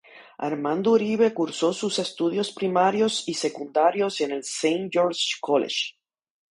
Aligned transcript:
Armando 0.39 0.89
Uribe 0.93 1.31
cursó 1.31 1.73
sus 1.73 1.99
estudios 1.99 2.51
primarios 2.51 3.23
y 3.29 3.35
secundarios 3.35 4.19
en 4.21 4.31
el 4.31 4.43
Saint 4.43 4.91
George's 4.91 5.37
College. 5.39 5.91